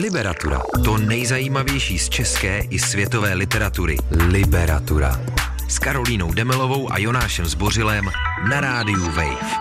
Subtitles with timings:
[0.00, 0.62] Liberatura.
[0.84, 3.96] To nejzajímavější z české i světové literatury.
[4.10, 5.20] Liberatura.
[5.68, 8.04] S Karolínou Demelovou a Jonášem Zbořilem
[8.50, 9.52] na rádiu Wave.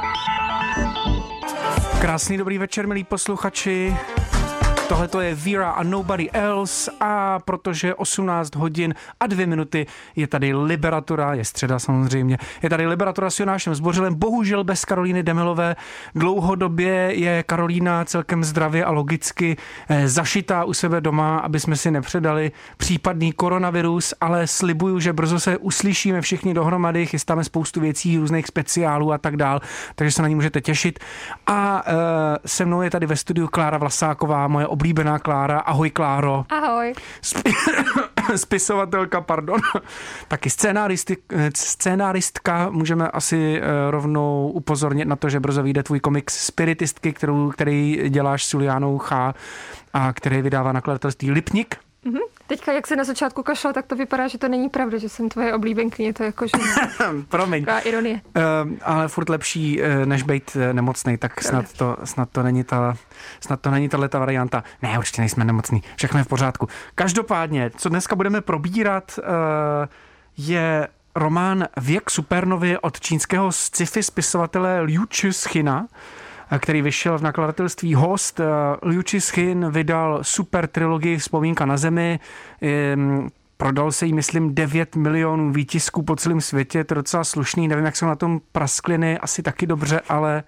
[2.01, 3.95] Krásný dobrý večer, milí posluchači.
[4.91, 9.85] Tohle to je Vera a Nobody Else a protože 18 hodin a dvě minuty
[10.15, 15.23] je tady Liberatura, je středa samozřejmě, je tady Liberatura s Jonášem Zbořilem, bohužel bez Karolíny
[15.23, 15.75] Demelové.
[16.15, 19.57] Dlouhodobě je Karolína celkem zdravě a logicky
[19.89, 25.39] eh, zašitá u sebe doma, aby jsme si nepředali případný koronavirus, ale slibuju, že brzo
[25.39, 29.61] se uslyšíme všichni dohromady, chystáme spoustu věcí, různých speciálů a tak dál,
[29.95, 30.99] takže se na ní můžete těšit.
[31.47, 31.93] A e,
[32.47, 35.59] se mnou je tady ve studiu Klára Vlasáková, moje oblíbená Klára.
[35.59, 36.45] Ahoj Kláro.
[36.49, 36.93] Ahoj.
[37.21, 37.49] Sp-
[38.35, 39.59] spisovatelka, pardon.
[40.27, 40.49] Taky
[41.53, 42.69] scénáristka.
[42.69, 48.09] Můžeme asi eh, rovnou upozornit na to, že brzo vyjde tvůj komiks Spiritistky, kterou, který
[48.09, 49.33] děláš s Julianou Chá
[49.93, 51.75] a který vydává nakladatelství Lipnik.
[52.05, 52.19] Mm-hmm.
[52.47, 55.29] Teďka, jak se na začátku kašla, tak to vypadá, že to není pravda, že jsem
[55.29, 56.53] tvoje oblíbenkyně, to je jako, že
[57.29, 57.65] Promiň.
[57.65, 58.21] Taková ironie.
[58.35, 62.63] Uh, ale furt lepší, uh, než být uh, nemocný, tak snad to, snad to není
[62.63, 62.97] ta,
[63.39, 64.63] snad to není tahle ta varianta.
[64.81, 66.67] Ne, určitě nejsme nemocní, všechno je v pořádku.
[66.95, 69.25] Každopádně, co dneska budeme probírat, uh,
[70.37, 75.05] je román Věk supernovy od čínského sci-fi spisovatele Liu
[75.47, 75.87] China,
[76.59, 78.41] který vyšel v nakladatelství Host.
[78.81, 82.19] Liu Cixin vydal super trilogii Vzpomínka na zemi.
[83.57, 86.83] Prodal se jí, myslím, 9 milionů výtisků po celém světě.
[86.83, 87.67] To je docela slušný.
[87.67, 90.43] Nevím, jak jsou na tom praskliny, asi taky dobře, ale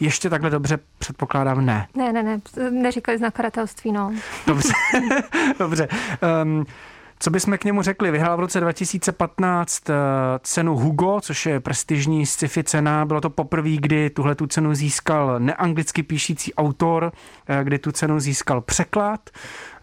[0.00, 1.86] ještě takhle dobře předpokládám ne.
[1.96, 4.12] Ne, ne, ne, neříkali z nakladatelství, no.
[4.46, 4.72] Dobře,
[5.58, 5.88] dobře.
[6.42, 6.66] Um,
[7.18, 8.10] co bychom k němu řekli?
[8.10, 9.94] Vyhrál v roce 2015 eh,
[10.42, 13.04] cenu Hugo, což je prestižní sci-fi cena.
[13.04, 17.12] Bylo to poprvé, kdy tuhle tu cenu získal neanglicky píšící autor,
[17.48, 19.30] eh, kdy tu cenu získal překlad.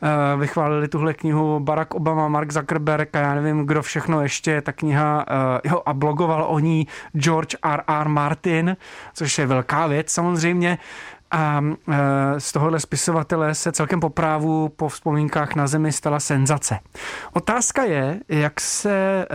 [0.04, 4.62] Eh, vychválili tuhle knihu Barack Obama, Mark Zuckerberg a já nevím, kdo všechno ještě.
[4.62, 5.26] Ta kniha
[5.64, 6.88] jo, a blogoval o ní
[7.18, 7.84] George R.
[7.88, 8.08] R.
[8.08, 8.78] Martin,
[9.14, 10.78] což je velká věc samozřejmě.
[11.34, 16.80] A e, z tohohle spisovatele se celkem po právu po vzpomínkách na zemi stala senzace.
[17.34, 19.28] Otázka je, jak se, e,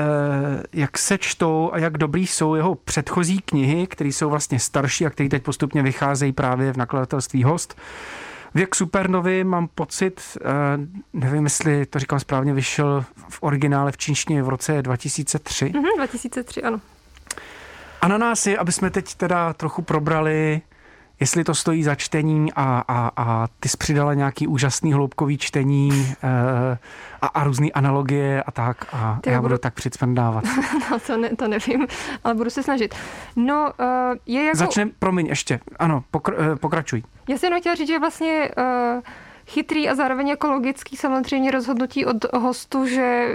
[0.73, 5.11] jak se čtou a jak dobrý jsou jeho předchozí knihy, které jsou vlastně starší a
[5.11, 7.81] které teď postupně vycházejí právě v nakladatelství Host.
[8.55, 10.49] Věk supernovy mám pocit, e,
[11.13, 15.65] nevím, jestli to říkám správně, vyšel v originále v čínštině v roce 2003.
[15.65, 16.81] Mm-hmm, 2003, ano.
[18.01, 20.61] A na nás je, aby jsme teď teda trochu probrali
[21.21, 26.15] jestli to stojí za čtení a, a, a ty jsi přidala nějaký úžasný hloubkový čtení
[26.23, 26.79] e,
[27.23, 30.45] a, a různé analogie a tak a ty já budu, budu tak přicvendávat.
[30.91, 31.87] no to, ne, to nevím,
[32.25, 32.95] ale budu se snažit.
[33.37, 33.87] No, uh,
[34.27, 34.59] je jako...
[34.59, 37.03] Začne, promiň ještě, ano, pokr, uh, pokračuj.
[37.29, 39.03] Já jsem chtěla říct, že vlastně uh,
[39.49, 43.29] chytrý a zároveň ekologický samozřejmě rozhodnutí od hostu, že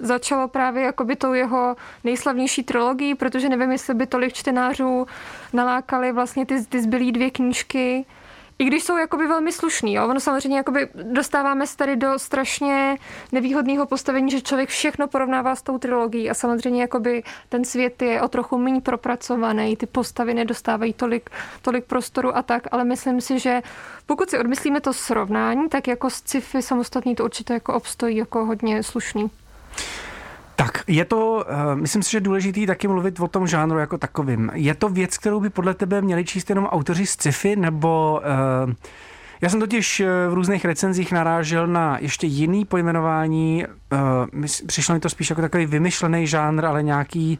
[0.00, 5.06] začalo právě jakoby tou jeho nejslavnější trilogií, protože nevím, jestli by tolik čtenářů
[5.52, 8.04] nalákali vlastně ty, ty zbylý dvě knížky,
[8.58, 9.94] i když jsou jakoby velmi slušný.
[9.94, 10.08] Jo?
[10.08, 12.98] Ono samozřejmě jakoby dostáváme se tady do strašně
[13.32, 18.22] nevýhodného postavení, že člověk všechno porovnává s tou trilogií a samozřejmě jakoby ten svět je
[18.22, 21.30] o trochu méně propracovaný, ty postavy nedostávají tolik,
[21.62, 23.62] tolik prostoru a tak, ale myslím si, že
[24.06, 28.82] pokud si odmyslíme to srovnání, tak jako sci-fi samostatný to určitě jako obstojí jako hodně
[28.82, 29.30] slušný.
[30.56, 34.50] Tak, je to, uh, myslím si, že důležitý taky mluvit o tom žánru jako takovým.
[34.54, 38.20] Je to věc, kterou by podle tebe měli číst jenom autoři z sci-fi, nebo...
[38.66, 38.72] Uh,
[39.44, 43.64] já jsem totiž eh, v různých recenzích narážel na ještě jiný pojmenování.
[44.66, 47.38] Přišlo mi to spíš jako takový vymyšlený žánr, ale nějaký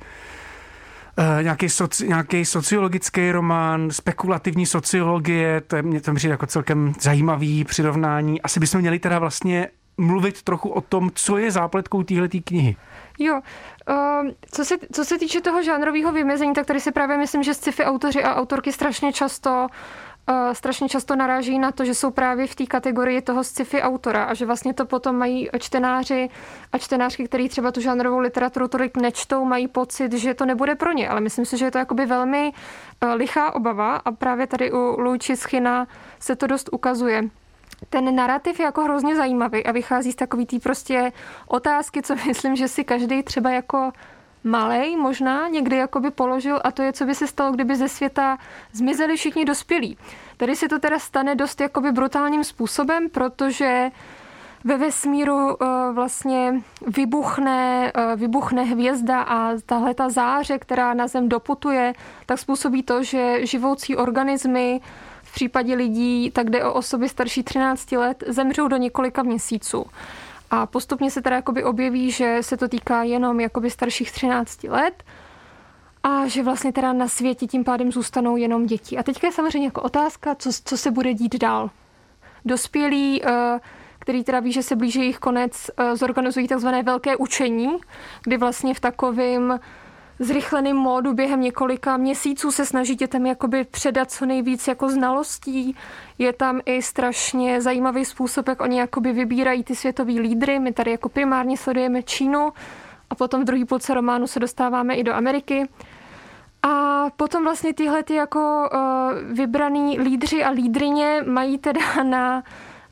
[1.43, 7.65] nějaký, soci, nějaký sociologický román, spekulativní sociologie, to je mě to přijde jako celkem zajímavý
[7.65, 8.43] přirovnání.
[8.43, 12.77] Asi bychom měli teda vlastně mluvit trochu o tom, co je zápletkou téhleté knihy.
[13.19, 13.41] Jo,
[13.89, 17.55] uh, co, se, co se týče toho žánrového vymezení, tak tady si právě myslím, že
[17.55, 19.67] sci-fi autoři a autorky strašně často
[20.29, 24.25] uh, strašně často naráží na to, že jsou právě v té kategorii toho sci-fi autora
[24.25, 26.29] a že vlastně to potom mají čtenáři
[26.73, 30.93] a čtenářky, který třeba tu žánrovou literaturu tolik nečtou, mají pocit, že to nebude pro
[30.93, 31.09] ně.
[31.09, 35.01] Ale myslím si, že je to jakoby velmi uh, lichá obava a právě tady u
[35.01, 35.87] Luči Schina
[36.21, 37.23] se to dost ukazuje
[37.91, 41.13] ten narrativ je jako hrozně zajímavý a vychází z takový tý prostě
[41.49, 43.93] otázky, co myslím, že si každý třeba jako
[44.45, 48.39] malej možná někdy jakoby položil a to je, co by se stalo, kdyby ze světa
[48.73, 49.99] zmizeli všichni dospělí.
[50.37, 53.91] Tady se to teda stane dost jakoby brutálním způsobem, protože
[54.65, 61.29] ve vesmíru uh, vlastně vybuchne, uh, vybuchne hvězda a tahle ta záře, která na Zem
[61.29, 61.93] doputuje,
[62.27, 64.81] tak způsobí to, že živoucí organismy
[65.35, 69.87] případě lidí, tak jde o osoby starší 13 let, zemřou do několika měsíců.
[70.51, 75.05] A postupně se teda jakoby objeví, že se to týká jenom jakoby starších 13 let
[76.03, 78.99] a že vlastně teda na světě tím pádem zůstanou jenom děti.
[78.99, 81.71] A teďka je samozřejmě jako otázka, co, co se bude dít dál.
[82.45, 83.61] Dospělí, eh,
[83.99, 87.69] který teda ví, že se blíží jejich konec, eh, zorganizují takzvané velké učení,
[88.25, 89.61] kdy vlastně v takovém
[90.19, 95.77] zrychleným módu během několika měsíců se snaží dětem jakoby předat co nejvíc jako znalostí.
[96.19, 100.59] Je tam i strašně zajímavý způsob, jak oni jakoby vybírají ty světový lídry.
[100.59, 102.53] My tady jako primárně sledujeme Čínu
[103.11, 105.69] a potom v druhé půlce románu se dostáváme i do Ameriky.
[106.63, 112.43] A potom vlastně tyhle ty jako uh, vybraný lídři a lídrině mají teda na,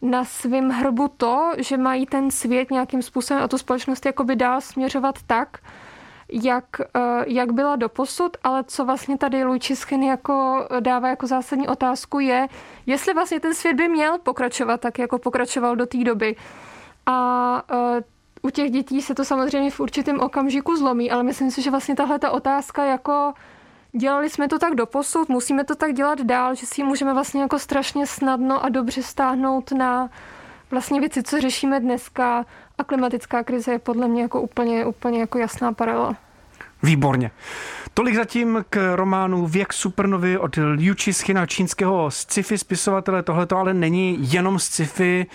[0.02, 4.60] na svém hrbu to, že mají ten svět nějakým způsobem a tu společnost jakoby dál
[4.60, 5.58] směřovat tak,
[6.32, 6.64] jak,
[6.96, 12.20] uh, jak byla doposud, ale co vlastně tady Luigi Schin jako dává jako zásadní otázku
[12.20, 12.48] je,
[12.86, 16.36] jestli vlastně ten svět by měl pokračovat tak, jako pokračoval do té doby.
[17.06, 18.02] A uh,
[18.42, 21.94] u těch dětí se to samozřejmě v určitém okamžiku zlomí, ale myslím si, že vlastně
[21.94, 23.32] tahle ta otázka jako
[23.92, 27.42] dělali jsme to tak doposud, musíme to tak dělat dál, že si ji můžeme vlastně
[27.42, 30.10] jako strašně snadno a dobře stáhnout na
[30.72, 32.44] vlastně věci, co řešíme dneska
[32.78, 36.16] a klimatická krize je podle mě jako úplně, úplně jako jasná paralela.
[36.82, 37.30] Výborně.
[37.94, 43.22] Tolik zatím k románu Věk supernovy od Liu Chischina, čínského sci-fi spisovatele.
[43.22, 45.26] Tohle to ale není jenom sci-fi.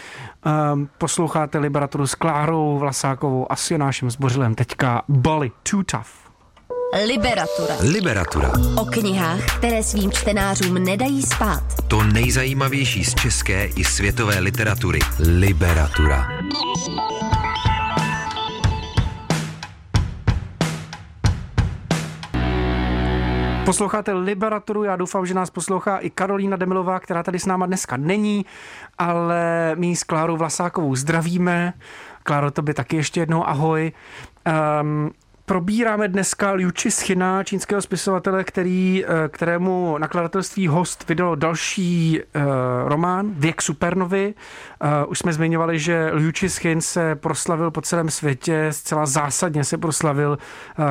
[0.73, 4.55] Um, posloucháte Liberaturu s Klárou Vlasákovou a s Jonášem Zbořilem.
[4.55, 6.26] Teďka Bali, Too Tough.
[6.95, 7.75] Liberatura.
[7.91, 8.51] Liberatura.
[8.77, 11.63] O knihách, které svým čtenářům nedají spát.
[11.87, 14.99] To nejzajímavější z české i světové literatury.
[15.19, 16.27] Liberatura.
[23.65, 27.97] Posloucháte Liberaturu, já doufám, že nás poslouchá i Karolína Demilová, která tady s náma dneska
[27.97, 28.45] není,
[28.97, 31.73] ale my s Klárou Vlasákovou zdravíme.
[32.23, 33.91] Kláro, tobě taky ještě jednou ahoj.
[34.81, 35.11] Um,
[35.49, 42.41] Probíráme dneska Liuči Schina, čínského spisovatele, který, eh, kterému nakladatelství Host vydalo další uh,
[42.89, 44.33] román Věk supernovy.
[44.83, 49.77] Uh, už jsme zmiňovali, že Liuči Schin se proslavil po celém světě, zcela zásadně se
[49.77, 50.85] proslavil uh,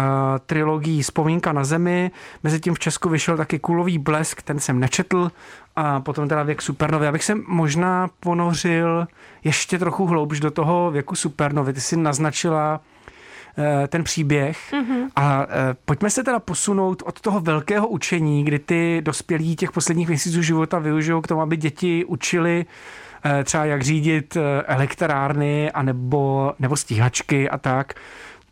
[0.47, 2.11] trilogií Vzpomínka na zemi.
[2.43, 5.31] Mezitím v Česku vyšel taky Kulový blesk, ten jsem nečetl,
[5.77, 7.07] a potom teda věk supernovy.
[7.07, 9.07] Abych se možná ponořil
[9.45, 11.73] ještě trochu hloubš do toho věku supernovy.
[11.73, 12.81] Ty jsi naznačila
[13.89, 14.59] ten příběh.
[14.73, 15.09] Mm-hmm.
[15.17, 20.09] A eh, pojďme se teda posunout od toho velkého učení, kdy ty dospělí těch posledních
[20.09, 22.67] měsíců života využijou k tomu, aby děti učili
[23.25, 24.37] eh, třeba jak řídit
[24.67, 27.95] elektrárny a nebo, nebo stíhačky a tak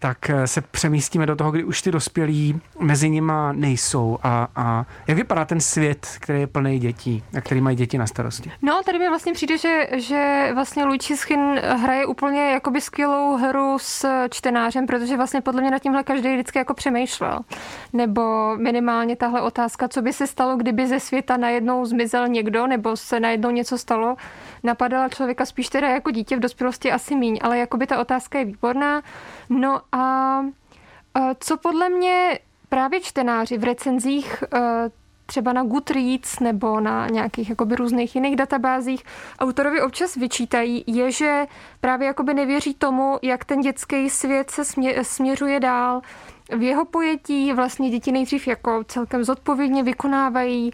[0.05, 4.19] tak eh, se přemístíme do toho, kdy už ty dospělí mezi nima nejsou.
[4.23, 8.07] A, a jak vypadá ten svět, který je plný dětí a který mají děti na
[8.07, 8.53] starosti?
[8.63, 13.77] No, tady mi vlastně přijde, že, že vlastně Luigi Schin hraje úplně jakoby skvělou hru
[13.81, 17.39] s čtenářem, protože vlastně podle mě na tímhle každý vždycky jako přemýšlel.
[17.93, 22.97] Nebo minimálně tahle otázka, co by se stalo, kdyby ze světa najednou zmizel někdo, nebo
[22.97, 24.17] se najednou něco stalo,
[24.63, 28.45] napadala člověka spíš teda jako dítě v dospělosti asi míň, ale jakoby ta otázka je
[28.45, 29.03] výborná.
[29.49, 30.41] No a
[31.41, 32.39] co podle mě
[32.69, 34.45] právě čtenáři v recenzích
[35.27, 39.05] třeba na Goodreads nebo na nějakých jakoby různých jiných databázích
[39.39, 41.47] autorovi občas vyčítají, je, že
[41.81, 44.65] právě jakoby nevěří tomu, jak ten dětský svět se
[45.03, 46.01] směřuje dál.
[46.57, 50.71] V jeho pojetí vlastně děti nejdřív jako celkem zodpovědně vykonávají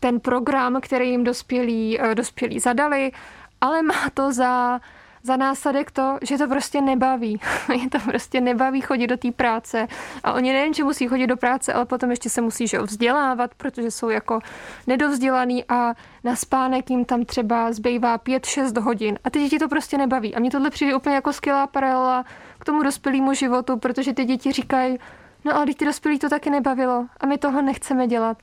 [0.00, 3.12] ten program, který jim dospělí, dospělí zadali,
[3.60, 4.80] ale má to za
[5.26, 7.40] za následek to, že to prostě nebaví.
[7.82, 9.86] je to prostě nebaví chodit do té práce.
[10.24, 13.54] A oni nejen, že musí chodit do práce, ale potom ještě se musí že vzdělávat,
[13.54, 14.40] protože jsou jako
[14.86, 19.18] nedovzdělaný a na spánek jim tam třeba zbývá 5-6 hodin.
[19.24, 20.34] A ty děti to prostě nebaví.
[20.34, 22.24] A mně tohle přijde úplně jako skvělá paralela
[22.58, 24.98] k tomu dospělému životu, protože ty děti říkají,
[25.44, 28.38] no ale ty dospělí to taky nebavilo a my toho nechceme dělat.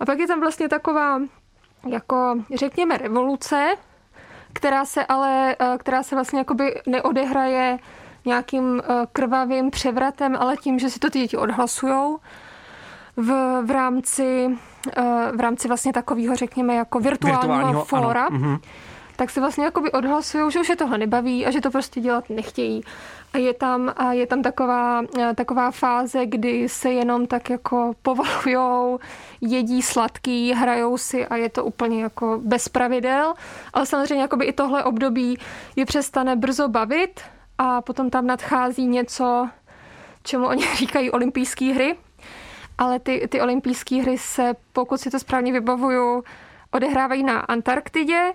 [0.00, 1.20] A pak je tam vlastně taková
[1.86, 3.74] jako řekněme revoluce,
[4.56, 7.78] která se ale, eh, která se vlastně jakoby neodehraje
[8.24, 12.18] nějakým eh, krvavým převratem, ale tím, že si to ty děti odhlasujou
[13.16, 14.48] v, v rámci
[14.96, 15.02] eh,
[15.36, 18.24] v rámci vlastně takového, řekněme, jako virtuálního, virtuálního fóra.
[18.24, 18.38] Ano.
[18.38, 18.58] Mhm
[19.16, 22.30] tak se vlastně jakoby odhlasují, že už je tohle nebaví a že to prostě dělat
[22.30, 22.82] nechtějí.
[23.32, 25.02] A je tam, a je tam taková,
[25.34, 28.98] taková fáze, kdy se jenom tak jako povolujou,
[29.40, 33.34] jedí sladký, hrajou si a je to úplně jako bez pravidel.
[33.72, 35.38] Ale samozřejmě jakoby i tohle období
[35.76, 37.20] je přestane brzo bavit
[37.58, 39.48] a potom tam nadchází něco,
[40.22, 41.96] čemu oni říkají olympijské hry.
[42.78, 46.24] Ale ty, ty olympijské hry se, pokud si to správně vybavuju,
[46.70, 48.32] odehrávají na Antarktidě.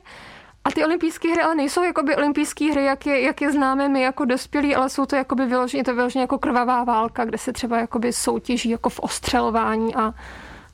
[0.64, 4.02] A ty olympijské hry ale nejsou jakoby olympijské hry, jak je, jak je známe my
[4.02, 7.78] jako dospělí, ale jsou to jakoby vyloženě, to vyloženě jako krvavá válka, kde se třeba
[7.78, 10.14] jakoby soutěží jako v ostřelování a,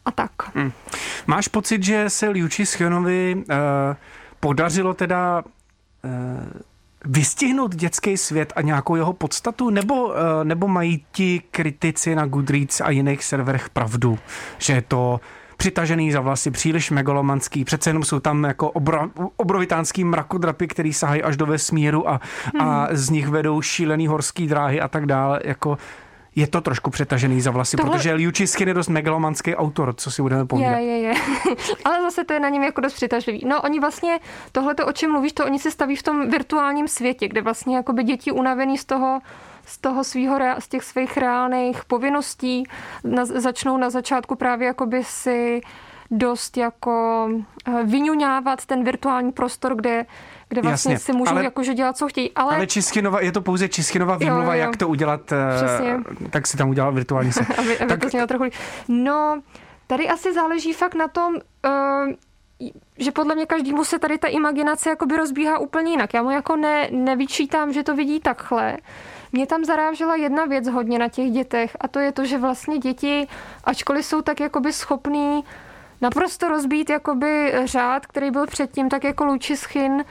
[0.08, 0.32] a tak.
[0.56, 0.72] Hmm.
[1.28, 3.44] Máš pocit, že se Liuči Schionovi uh,
[4.40, 5.44] podařilo teda
[6.04, 6.62] uh,
[7.06, 12.82] vystihnout dětský svět a nějakou jeho podstatu, nebo, eh, nebo mají ti kritici na Goodreads
[12.82, 14.20] a jiných serverech pravdu,
[14.58, 15.20] že je to
[15.58, 21.24] přitažený za vlasy, příliš megalomanský, přece jenom jsou tam jako obro, obrovitánský mrakodrapy, který sahají
[21.24, 22.22] až do vesmíru a,
[22.54, 22.70] hmm.
[22.70, 25.78] a z nich vedou šílený horský dráhy a tak dále, jako
[26.38, 27.91] je to trošku přetažený za vlasy, Tohle...
[27.91, 30.77] protože Liu Cixin je dost megalomanský autor, co si budeme povídat.
[30.77, 31.13] Je, je, je.
[31.86, 33.44] Ale zase to je na něm jako dost přitažlivý.
[33.46, 34.20] No oni vlastně,
[34.51, 37.94] tohle o čem mluvíš, to oni se staví v tom virtuálním světě, kde vlastně jako
[37.94, 39.20] by děti unavený z toho,
[39.65, 42.63] z toho svýho, z těch svých reálných povinností
[43.03, 45.62] na, začnou na začátku právě jakoby si
[46.12, 47.28] dost jako
[47.68, 50.06] eh, vyňuňávat ten virtuální prostor, kde
[50.50, 52.32] kde vlastně Jasně, si můžou ale, jakože dělat, co chtějí.
[52.32, 54.68] Ale, ale Čischinova, je to pouze Čischinova výmluva, jo, jo.
[54.68, 55.98] jak to udělat, eh, Přesně.
[56.30, 57.46] tak si tam udělal virtuální se.
[57.58, 58.12] aby, aby tak...
[58.12, 58.46] to trochu...
[58.88, 59.42] No,
[59.88, 62.14] tady asi záleží fakt na tom, uh,
[62.98, 66.14] že podle mě každému se tady ta imaginace jakoby rozbíhá úplně jinak.
[66.14, 68.78] Já mu jako ne, nevyčítám, že to vidí takhle.
[69.32, 72.78] Mě tam zarážela jedna věc hodně na těch dětech a to je to, že vlastně
[72.78, 73.28] děti,
[73.64, 75.44] ačkoliv jsou tak jakoby schopný
[76.01, 80.04] naprosto rozbít jakoby řád, který byl předtím, tak jako Lučischin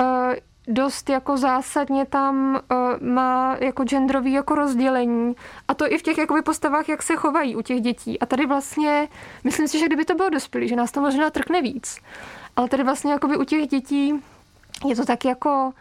[0.00, 0.36] Eh,
[0.70, 5.34] dost jako zásadně tam uh, má jako genderový jako rozdělení
[5.68, 8.20] a to i v těch jakoby postavách, jak se chovají u těch dětí.
[8.20, 9.08] A tady vlastně,
[9.44, 11.98] myslím si, že kdyby to bylo dospělý, že nás to možná trkne víc.
[12.56, 14.14] Ale tady vlastně jakoby u těch dětí
[14.86, 15.72] je to tak jako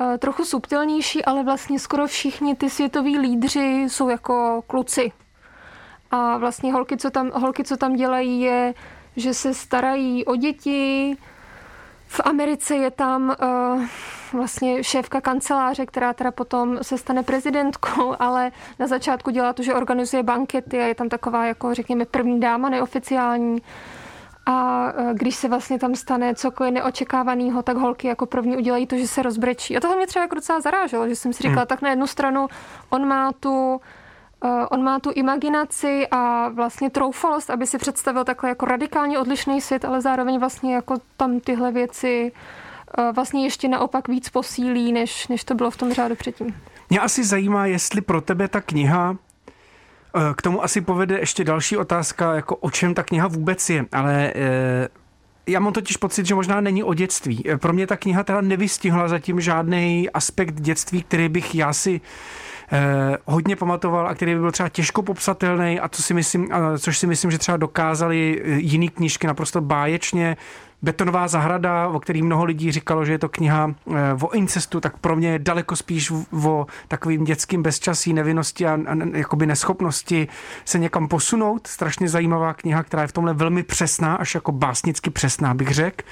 [0.00, 5.12] uh, trochu subtilnější, ale vlastně skoro všichni ty světoví lídři jsou jako kluci.
[6.14, 8.74] A vlastně holky, co tam, holky, co tam dělají, je,
[9.16, 11.16] že se starají o děti,
[12.06, 13.84] v Americe je tam uh,
[14.32, 19.74] vlastně šéfka kanceláře, která teda potom se stane prezidentkou, ale na začátku dělá to, že
[19.74, 23.62] organizuje bankety a je tam taková, jako řekněme, první dáma neoficiální.
[24.46, 28.96] A uh, když se vlastně tam stane cokoliv neočekávaného, tak holky jako první udělají to,
[28.96, 29.76] že se rozbrečí.
[29.76, 31.66] A tohle mě třeba jako docela zaráželo, že jsem si říkala, hmm.
[31.66, 32.48] tak na jednu stranu
[32.90, 33.80] on má tu Eh,
[34.70, 39.84] on má tu imaginaci a vlastně troufalost, aby si představil takhle jako radikálně odlišný svět,
[39.84, 42.32] ale zároveň vlastně jako tam tyhle věci
[42.98, 46.54] eh, vlastně ještě naopak víc posílí, než, než to bylo v tom řádu předtím.
[46.90, 49.16] Mě asi zajímá, jestli pro tebe ta kniha
[50.16, 53.86] eh, k tomu asi povede ještě další otázka, jako o čem ta kniha vůbec je,
[53.92, 54.32] ale
[55.46, 57.44] já mám totiž pocit, že možná není o dětství.
[57.60, 62.00] Pro mě ta kniha teda nevystihla zatím žádný aspekt dětství, který bych já si
[62.72, 66.98] eh, hodně pamatoval a který by byl třeba těžko popsatelný a co si myslím, což
[66.98, 70.36] si myslím, že třeba dokázali eh, jiný knížky naprosto báječně
[70.84, 74.96] Betonová zahrada, o který mnoho lidí říkalo, že je to kniha eh, o incestu, tak
[74.96, 76.12] pro mě je daleko spíš
[76.44, 80.28] o takovým dětským bezčasí, nevinnosti a, a jakoby neschopnosti
[80.64, 81.66] se někam posunout.
[81.66, 86.04] Strašně zajímavá kniha, která je v tomhle velmi přesná, až jako básnicky přesná, bych řekl.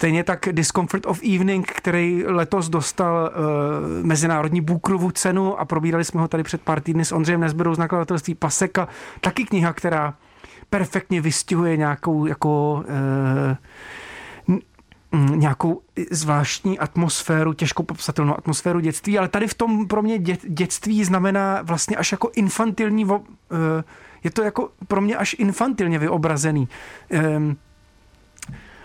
[0.00, 6.20] Stejně tak Discomfort of Evening, který letos dostal uh, Mezinárodní Bukrovu cenu a probírali jsme
[6.20, 8.88] ho tady před pár týdny s Ondřejem Nezberou z nakladatelství Paseka.
[9.20, 10.14] Taky kniha, která
[10.70, 12.84] perfektně vystihuje nějakou jako
[14.48, 14.56] uh,
[15.34, 15.80] nějakou
[16.10, 21.62] zvláštní atmosféru, těžko popsatelnou atmosféru dětství, ale tady v tom pro mě dě, dětství znamená
[21.62, 23.20] vlastně až jako infantilní, uh,
[24.24, 26.68] je to jako pro mě až infantilně vyobrazený.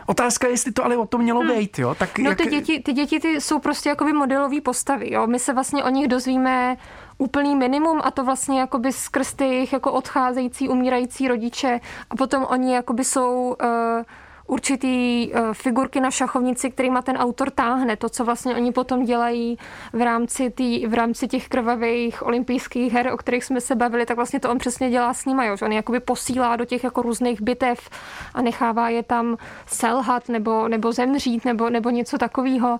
[0.05, 1.55] Otázka je, jestli to ale o tom mělo hmm.
[1.55, 1.95] být, jo?
[1.95, 2.37] Tak no jak...
[2.37, 5.27] ty, děti, ty děti ty jsou prostě jakoby modelové postavy, jo?
[5.27, 6.77] My se vlastně o nich dozvíme
[7.17, 12.45] úplný minimum a to vlastně jakoby skrz ty jejich jako odcházející, umírající rodiče a potom
[12.49, 14.03] oni jakoby jsou uh,
[14.47, 17.95] určitý eh, figurky na šachovnici, kterýma ten autor táhne.
[17.95, 19.57] To, co vlastně oni potom dělají
[19.93, 24.15] v rámci, tý, v rámci těch krvavých olympijských her, o kterých jsme se bavili, tak
[24.15, 25.47] vlastně to on přesně dělá s nimi.
[25.47, 25.57] Jo?
[25.57, 27.89] Že on je jakoby posílá do těch jako různých bitev
[28.33, 29.37] a nechává je tam
[29.67, 32.77] selhat nebo, nebo zemřít nebo, nebo něco takového.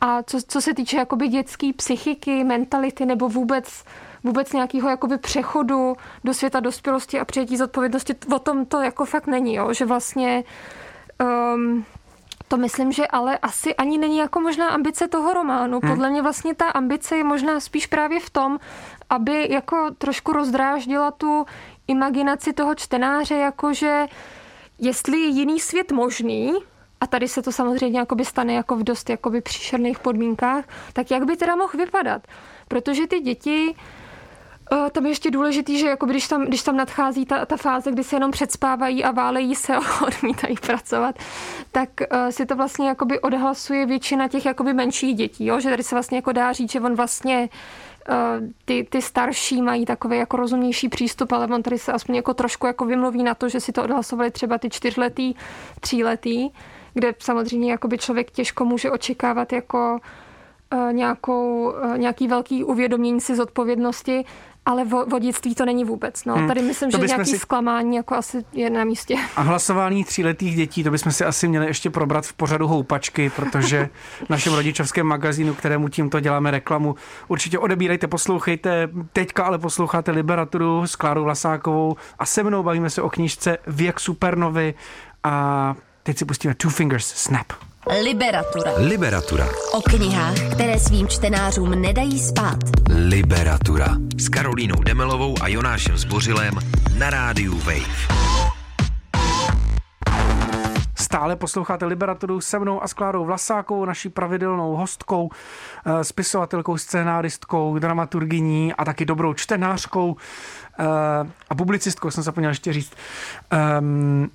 [0.00, 3.84] A co, co se týče jakoby dětské psychiky, mentality nebo vůbec
[4.24, 9.26] vůbec nějakého jakoby přechodu do světa dospělosti a přijetí zodpovědnosti, o tom to jako fakt
[9.26, 9.72] není, jo?
[9.72, 10.44] že vlastně
[11.54, 11.84] um,
[12.48, 15.80] to myslím, že ale asi ani není jako možná ambice toho románu.
[15.82, 15.90] Hmm.
[15.90, 18.58] Podle mě vlastně ta ambice je možná spíš právě v tom,
[19.10, 21.46] aby jako trošku rozdráždila tu
[21.86, 24.06] imaginaci toho čtenáře, jakože
[24.78, 26.52] jestli je jiný svět možný,
[27.00, 31.24] a tady se to samozřejmě jakoby stane jako v dost jakoby příšerných podmínkách, tak jak
[31.24, 32.22] by teda mohl vypadat?
[32.68, 33.74] Protože ty děti
[34.92, 38.04] Tam je ještě důležitý, že jako když tam, když tam nadchází ta, ta fáze, kdy
[38.04, 41.18] se jenom předspávají a válejí se a odmítají pracovat,
[41.72, 45.60] tak uh, si to vlastně jakoby odhlasuje většina těch jakoby menších dětí, jo?
[45.60, 47.48] že tady se vlastně jako dá říct, že on vlastně
[48.08, 48.14] uh,
[48.64, 52.66] ty, ty starší mají takový jako rozumnější přístup, ale on tady se aspoň jako trošku
[52.66, 55.34] jako vymluví na to, že si to odhlasovali třeba ty čtyřletý,
[55.80, 56.50] tříletý,
[56.94, 59.98] kde samozřejmě jakoby člověk těžko může očekávat jako
[60.92, 64.24] nějakou, nějaký velký uvědomění si zodpovědnosti,
[64.68, 66.24] ale vo, vodictví to není vůbec.
[66.24, 66.34] No.
[66.34, 66.48] Hmm.
[66.48, 67.38] Tady myslím, to že nějaký si...
[67.38, 69.16] zklamání jako asi je na místě.
[69.36, 73.88] A hlasování tříletých dětí, to bychom si asi měli ještě probrat v pořadu houpačky, protože
[74.26, 76.94] v našem rodičovském magazínu, kterému tímto děláme reklamu,
[77.28, 78.88] určitě odebírejte, poslouchejte.
[79.12, 84.00] Teďka ale posloucháte Liberaturu s Klárou Vlasákovou a se mnou bavíme se o knížce Věk
[84.00, 84.74] supernovy
[85.24, 87.52] a teď si pustíme Two Fingers Snap.
[87.88, 88.72] Liberatura.
[88.78, 89.48] Liberatura.
[89.72, 92.58] O knihách, které svým čtenářům nedají spát.
[93.08, 93.86] Liberatura.
[94.18, 96.54] S Karolínou Demelovou a Jonášem Zbořilem
[96.98, 98.08] na rádiu Wave.
[100.96, 105.30] Stále posloucháte Liberaturu se mnou a s Klárou Vlasákovou, naší pravidelnou hostkou,
[105.86, 110.16] eh, spisovatelkou, scénáristkou, dramaturgyní a taky dobrou čtenářkou
[110.78, 110.84] eh,
[111.50, 112.92] a publicistkou, jsem zapomněl ještě říct.
[113.80, 114.30] Um,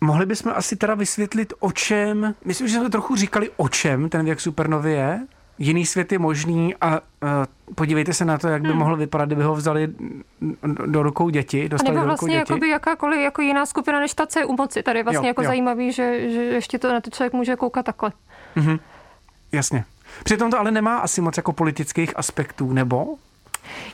[0.00, 4.24] Mohli bychom asi teda vysvětlit, o čem, myslím, že jsme trochu říkali, o čem ten
[4.24, 5.26] věk supernovy je.
[5.58, 7.00] Jiný svět je možný a uh,
[7.74, 8.78] podívejte se na to, jak by hmm.
[8.78, 9.88] mohl vypadat, kdyby ho vzali
[10.86, 11.68] do rukou děti.
[11.68, 12.68] Dostali a nebo vlastně do rukou děti.
[12.68, 14.82] jakákoliv jako jiná skupina než ta, co je u moci.
[14.82, 15.46] Tady vlastně jo, jako jo.
[15.46, 18.12] zajímavý, že, že ještě to na to člověk může koukat takhle.
[18.56, 18.78] Mm-hmm.
[19.52, 19.84] Jasně.
[20.24, 23.06] Přitom to ale nemá asi moc jako politických aspektů, nebo?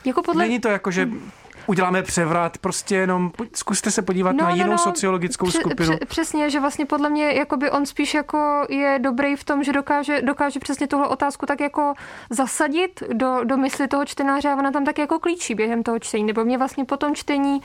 [0.05, 0.43] Jako podle...
[0.43, 1.31] Není to jako, že hmm
[1.67, 5.95] uděláme převrat, prostě jenom zkuste se podívat no, na no, jinou no, sociologickou pře- skupinu.
[5.95, 9.73] Pře- přesně, že vlastně podle mě jakoby on spíš jako je dobrý v tom, že
[9.73, 11.93] dokáže, dokáže přesně tuhle otázku tak jako
[12.29, 16.23] zasadit do, do mysli toho čtenáře a ona tam tak jako klíčí během toho čtení.
[16.23, 17.61] Nebo mě vlastně po tom čtení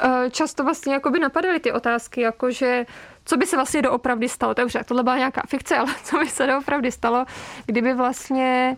[0.00, 2.86] eh, často vlastně jakoby napadaly ty otázky, jako že
[3.24, 4.54] co by se vlastně doopravdy stalo.
[4.54, 7.24] Dobře, tohle byla nějaká fikce, ale co by se doopravdy stalo,
[7.66, 8.76] kdyby vlastně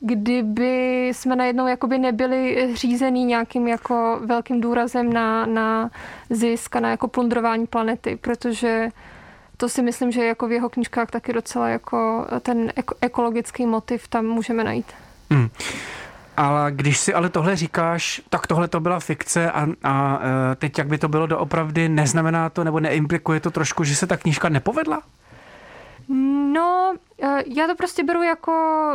[0.00, 5.90] kdyby jsme najednou jakoby nebyli řízený nějakým jako velkým důrazem na, na
[6.30, 8.88] zisk a na jako plundrování planety, protože
[9.56, 14.26] to si myslím, že jako v jeho knižkách taky docela jako ten ekologický motiv tam
[14.26, 14.86] můžeme najít.
[15.30, 15.48] Hmm.
[16.36, 20.20] Ale když si ale tohle říkáš, tak tohle to byla fikce a, a
[20.52, 24.06] e, teď jak by to bylo doopravdy, neznamená to nebo neimplikuje to trošku, že se
[24.06, 25.02] ta knížka nepovedla?
[26.08, 28.52] No, eh, já to prostě beru jako,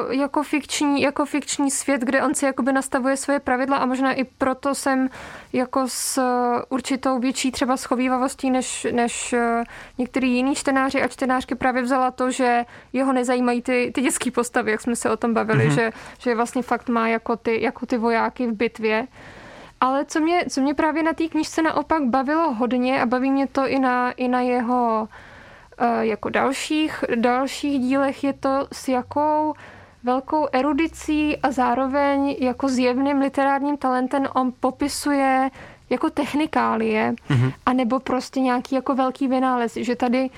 [0.10, 4.24] jako, fikční, jako fikční svět, kde on si jakoby nastavuje svoje pravidla a možná i
[4.24, 5.10] proto jsem
[5.54, 6.22] jako s
[6.70, 9.64] určitou větší třeba schovývavostí než, než eh,
[9.98, 14.72] některý jiný čtenáři a čtenářky právě vzala to, že jeho nezajímají ty, ty dětské postavy,
[14.72, 15.76] jak jsme se o tom bavili, mm-hmm.
[15.76, 19.08] že, že vlastně fakt má jako ty, jako ty vojáky v bitvě.
[19.82, 23.48] Ale co mě, co mě právě na té knižce naopak bavilo hodně a baví mě
[23.48, 25.30] to i na, i na jeho Eh,
[26.02, 29.54] jako dalších, dalších dílech je to s jakou
[30.04, 35.50] velkou erudicí a zároveň jako zjevným literárním talentem on popisuje
[35.90, 37.54] jako technikálie, mm-hmm.
[37.66, 40.30] anebo prostě nějaký jako velký vynález, že tady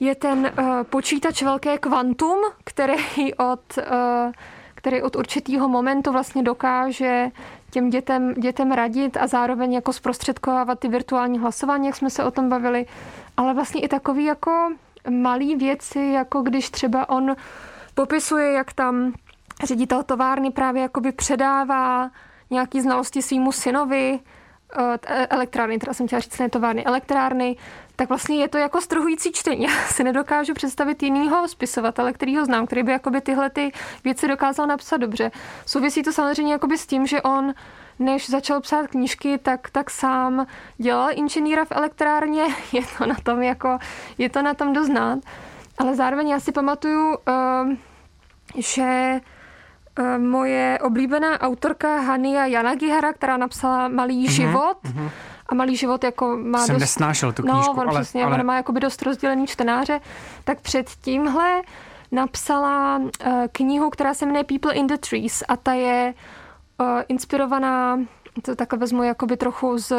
[0.00, 4.32] je ten uh, počítač velké kvantum, který od, uh,
[4.74, 7.30] který od určitého momentu vlastně dokáže
[7.70, 12.30] těm dětem, dětem radit a zároveň jako zprostředkovávat ty virtuální hlasování, jak jsme se o
[12.30, 12.86] tom bavili.
[13.36, 14.70] Ale vlastně i takový jako
[15.10, 17.36] malý věci, jako když třeba on
[17.94, 19.12] popisuje, jak tam
[19.64, 22.10] ředitel továrny právě jakoby předává
[22.50, 24.20] nějaký znalosti svýmu synovi,
[25.06, 27.56] eh, elektrárny, teda jsem chtěla říct ne továrny, elektrárny,
[28.00, 29.64] tak vlastně je to jako strhující čtení.
[29.68, 33.72] Já si nedokážu představit jinýho spisovatele, který ho znám, který by jakoby tyhle ty
[34.04, 35.30] věci dokázal napsat dobře.
[35.66, 37.54] Souvisí to samozřejmě jakoby s tím, že on
[37.98, 40.46] než začal psát knížky, tak, tak sám
[40.78, 42.44] dělal inženýra v elektrárně.
[42.72, 43.78] Je to na tom jako,
[44.18, 45.18] je to na tom doznat.
[45.78, 47.72] Ale zároveň já si pamatuju, uh,
[48.56, 49.20] že
[49.98, 55.10] uh, moje oblíbená autorka Hania Yanagihara, která napsala Malý mm-hmm, život, mm-hmm.
[55.50, 56.80] A Malý život jako má Jsem dost...
[56.80, 58.38] nesnášel tu knížku, no, on ale, přesně, ale...
[58.38, 60.00] on má jakoby dost rozdělený čtenáře,
[60.44, 61.62] tak před tímhle
[62.12, 66.14] napsala uh, knihu, která se jmenuje People in the Trees a ta je
[66.80, 67.98] uh, inspirovaná,
[68.42, 69.92] to takhle vezmu jakoby trochu z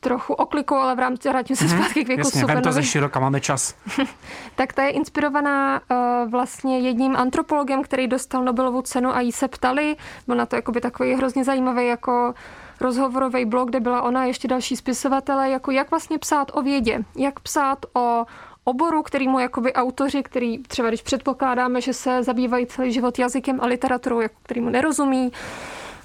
[0.00, 3.20] trochu oklikou, ale v rámci vrátím se mm-hmm, zpátky k věku jasně, to ze široka,
[3.20, 3.74] máme čas.
[4.54, 9.48] tak ta je inspirovaná uh, vlastně jedním antropologem, který dostal Nobelovu cenu a jí se
[9.48, 12.34] ptali, byl na to jakoby takový hrozně zajímavý jako
[12.82, 17.40] rozhovorový blog, kde byla ona ještě další spisovatele, jako jak vlastně psát o vědě, jak
[17.40, 18.26] psát o
[18.64, 23.60] oboru, který mu jakoby autoři, který třeba když předpokládáme, že se zabývají celý život jazykem
[23.60, 25.32] a literaturou, jako který mu nerozumí,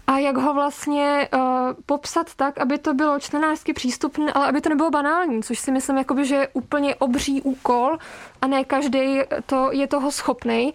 [0.08, 1.40] a jak ho vlastně uh,
[1.86, 5.98] popsat tak, aby to bylo čtenářsky přístupné, ale aby to nebylo banální, což si myslím,
[5.98, 7.98] jakoby, že je úplně obří úkol
[8.42, 10.74] a ne každý to, je toho schopný.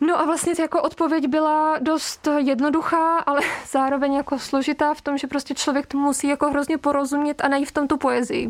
[0.00, 5.26] No a vlastně jako odpověď byla dost jednoduchá, ale zároveň jako složitá v tom, že
[5.26, 8.48] prostě člověk to musí jako hrozně porozumět a najít v tom tu poezii.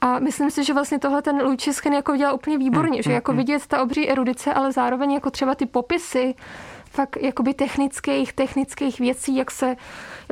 [0.00, 3.12] A myslím si, že vlastně tohle ten Luigi Schen jako dělal úplně výborně, mm, že
[3.12, 6.34] jako mm, vidět ta obří erudice, ale zároveň jako třeba ty popisy,
[6.90, 9.76] fakt jakoby technických, technických věcí, jak se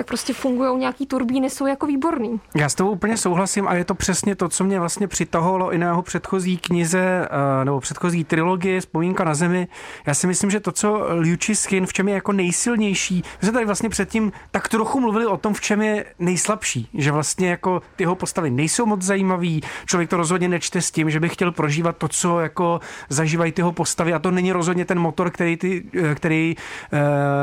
[0.00, 2.40] jak prostě fungují nějaký turbíny, jsou jako výborný.
[2.54, 5.78] Já s tebou úplně souhlasím a je to přesně to, co mě vlastně přitahovalo i
[5.78, 9.68] na jeho předchozí knize eh, nebo předchozí trilogii Vzpomínka na zemi.
[10.06, 13.52] Já si myslím, že to, co Liuči Skin, v čem je jako nejsilnější, my jsme
[13.52, 17.82] tady vlastně předtím tak trochu mluvili o tom, v čem je nejslabší, že vlastně jako
[17.96, 21.52] ty jeho postavy nejsou moc zajímavý, člověk to rozhodně nečte s tím, že by chtěl
[21.52, 25.56] prožívat to, co jako zažívají ty jeho postavy a to není rozhodně ten motor, který,
[25.56, 26.98] ty, eh, který uh,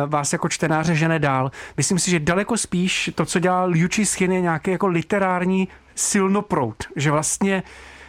[0.10, 1.52] vás jako čtenáře žene dál.
[1.78, 5.68] Myslím si, že daleko jako spíš to, co dělá Liu Cixin, je nějaký jako literární
[5.96, 7.64] silnoprout, že vlastně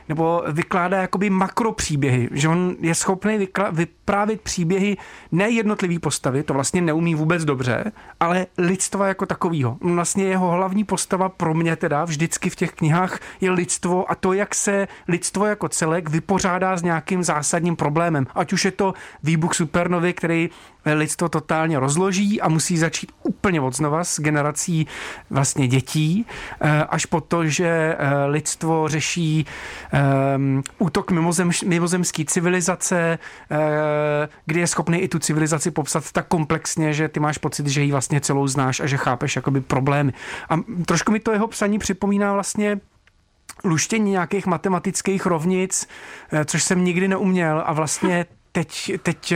[0.08, 4.96] nebo vykládá jakoby makropříběhy, že on je schopný vyprávět příběhy
[5.32, 9.78] ne jednotlivý postavy, to vlastně neumí vůbec dobře, ale lidstva jako takového.
[9.80, 14.32] Vlastně jeho hlavní postava pro mě teda vždycky v těch knihách je lidstvo a to,
[14.32, 18.26] jak se lidstvo jako celek vypořádá s nějakým zásadním problémem.
[18.34, 20.50] Ať už je to výbuch supernovy, který
[20.94, 24.86] lidstvo totálně rozloží a musí začít úplně od znova s generací
[25.30, 26.26] vlastně dětí,
[26.60, 29.46] eh, až po to, že eh, lidstvo řeší
[30.36, 33.18] um, útok mimozem, mimozemský civilizace,
[33.50, 33.56] uh,
[34.46, 37.92] kdy je schopný i tu civilizaci popsat tak komplexně, že ty máš pocit, že ji
[37.92, 40.12] vlastně celou znáš a že chápeš jakoby problémy.
[40.50, 40.54] A
[40.86, 42.80] trošku mi to jeho psaní připomíná vlastně
[43.64, 45.88] luštění nějakých matematických rovnic,
[46.44, 49.34] což jsem nikdy neuměl a vlastně teď, teď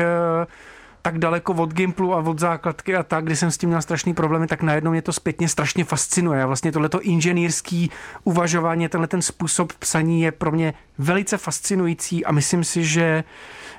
[1.02, 4.14] tak daleko od Gimplu a od základky a tak, kdy jsem s tím měl strašný
[4.14, 6.42] problémy, tak najednou mě to zpětně strašně fascinuje.
[6.42, 7.90] A vlastně tohleto inženýrský
[8.24, 13.24] uvažování, tenhle ten způsob psaní je pro mě velice fascinující a myslím si, že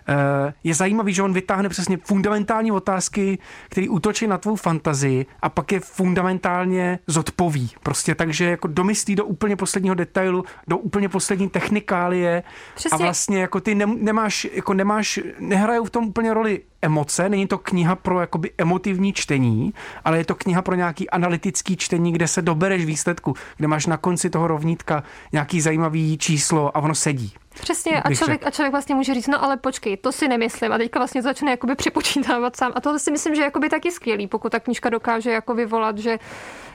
[0.07, 3.37] Eh, je zajímavý, že on vytáhne přesně fundamentální otázky,
[3.69, 7.71] které útočí na tvou fantazii a pak je fundamentálně zodpoví.
[7.83, 12.43] Prostě takže jako domyslí do úplně posledního detailu, do úplně poslední technikálie
[12.75, 12.95] přesně.
[12.95, 17.57] a vlastně jako ty nemáš, jako nemáš, nehrajou v tom úplně roli emoce, není to
[17.57, 19.73] kniha pro jakoby emotivní čtení,
[20.05, 23.97] ale je to kniha pro nějaký analytický čtení, kde se dobereš výsledku, kde máš na
[23.97, 27.33] konci toho rovnítka nějaký zajímavý číslo a ono sedí.
[27.61, 30.71] Přesně, a člověk, a člověk vlastně může říct, no ale počkej, to si nemyslím.
[30.71, 32.71] A teďka vlastně začne jakoby připočítávat sám.
[32.75, 35.97] A tohle si myslím, že je jakoby taky skvělý, pokud ta knížka dokáže jako vyvolat,
[35.97, 36.19] že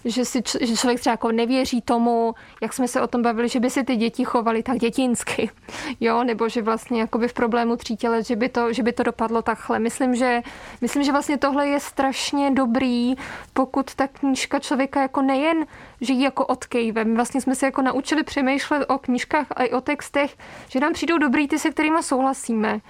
[0.05, 3.61] že, si, že člověk třeba jako nevěří tomu, jak jsme se o tom bavili, že
[3.61, 5.51] by si ty děti chovaly tak dětinsky,
[6.01, 9.03] jo, nebo že vlastně jakoby v problému tří let, že by to, že by to
[9.03, 9.79] dopadlo takhle.
[9.79, 10.43] Myslím že,
[10.81, 13.15] myslím, že vlastně tohle je strašně dobrý,
[13.53, 15.67] pokud ta knížka člověka jako nejen,
[16.01, 17.05] že ji jako odkejve.
[17.05, 20.37] My vlastně jsme se jako naučili přemýšlet o knížkách a i o textech,
[20.69, 22.81] že nám přijdou dobrý ty, se kterými souhlasíme.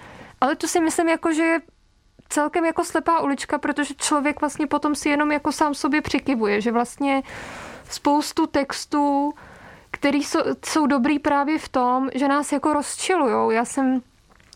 [0.41, 1.57] Ale to si myslím, jako, že
[2.29, 6.71] celkem jako slepá ulička, protože člověk vlastně potom si jenom jako sám sobě přikivuje, že
[6.71, 7.23] vlastně
[7.89, 9.33] spoustu textů,
[9.91, 13.51] který jsou, jsou dobrý právě v tom, že nás jako rozčilujou.
[13.51, 14.01] Já jsem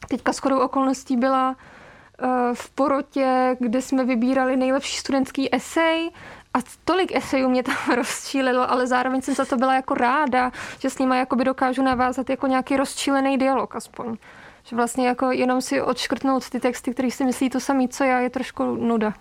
[0.07, 6.11] teďka skoro okolností byla eh, v porotě, kde jsme vybírali nejlepší studentský esej
[6.53, 10.89] a tolik esejů mě tam rozčílilo, ale zároveň jsem za to byla jako ráda, že
[10.89, 14.17] s nimi jakoby dokážu navázat jako nějaký rozčílený dialog aspoň.
[14.65, 18.19] Že vlastně jako jenom si odškrtnout ty texty, které si myslí to samý, co já,
[18.19, 19.13] je trošku nuda.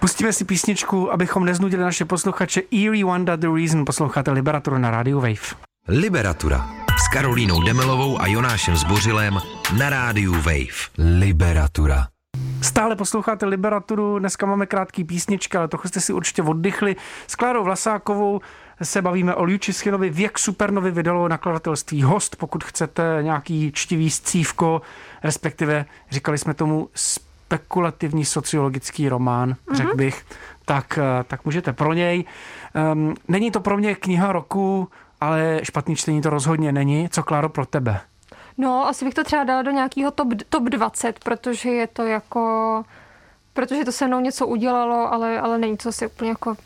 [0.00, 2.62] Pustíme si písničku, abychom neznudili naše posluchače.
[2.70, 5.68] Eerie Wanda The Reason posloucháte Liberaturu na rádiu Wave.
[5.88, 6.70] Liberatura
[7.04, 9.38] s Karolínou Demelovou a Jonášem Zbořilem
[9.78, 10.88] na rádiu Wave.
[10.98, 12.06] Liberatura.
[12.62, 16.96] Stále posloucháte Liberaturu, dneska máme krátký písnička, ale trochu jste si určitě oddychli.
[17.26, 18.40] S Klárou Vlasákovou
[18.82, 20.10] se bavíme o Liu Čischinovi.
[20.10, 24.82] Věk supernovy vydalo nakladatelství Host, pokud chcete nějaký čtivý scívko,
[25.22, 29.76] respektive říkali jsme tomu spekulativní sociologický román, mm-hmm.
[29.76, 30.24] řekl bych,
[30.64, 32.24] tak, eh, tak můžete pro něj.
[32.92, 34.88] Um, není to pro mě kniha roku,
[35.20, 37.08] ale špatný čtení to rozhodně není.
[37.08, 38.00] Co, Kláro, pro tebe?
[38.58, 42.84] No, asi bych to třeba dala do nějakého top, top 20, protože je to jako...
[43.52, 46.56] Protože to se mnou něco udělalo, ale, ale není to asi úplně jako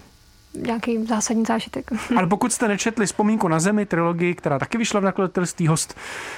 [0.54, 1.90] nějaký zásadní zážitek.
[2.16, 5.94] Ale pokud jste nečetli Vzpomínku na zemi, trilogii, která taky vyšla v nakladatelství host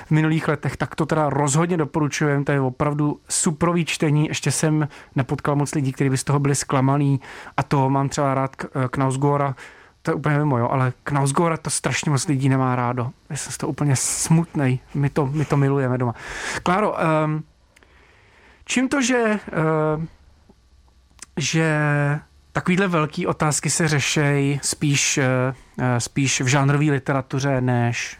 [0.06, 2.44] v minulých letech, tak to teda rozhodně doporučujem.
[2.44, 4.26] To je opravdu suprový čtení.
[4.28, 7.20] Ještě jsem nepotkal moc lidí, kteří by z toho byli zklamaný.
[7.56, 8.56] A to mám třeba rád
[8.90, 9.54] Knausgora,
[10.04, 13.10] to je úplně mimo, jo, ale Knausgora to strašně moc lidí nemá rádo.
[13.30, 14.78] Já jsem z toho úplně smutnej.
[14.94, 16.14] My to, my to milujeme doma.
[16.62, 17.44] Kláro, um,
[18.64, 19.40] čím to, že,
[19.96, 20.04] uh,
[21.36, 21.78] že
[22.54, 25.20] takovýhle velký otázky se řešejí spíš,
[25.98, 28.18] spíš v žánrové literatuře než,